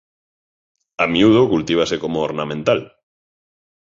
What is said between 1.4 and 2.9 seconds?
cultívase coma ornamental.